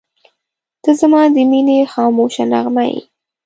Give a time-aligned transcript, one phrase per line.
[0.83, 2.99] •ته زما د مینې خاموشه نغمه یې.